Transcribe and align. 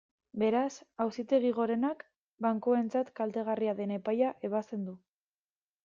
Beraz, 0.43 0.71
Auzitegi 1.05 1.51
Gorenak 1.59 2.01
bankuentzat 2.47 3.13
kaltegarria 3.21 3.79
den 3.83 3.97
epaia 4.01 4.35
ebazten 4.51 4.91
du. 4.93 5.01